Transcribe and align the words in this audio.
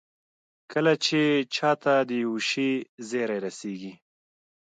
کله 0.71 0.93
چې 1.05 1.21
چا 1.55 1.71
ته 1.83 1.93
د 2.09 2.11
يوه 2.23 2.41
شي 2.49 2.69
زېری 3.09 3.37
رسېږي. 3.45 3.93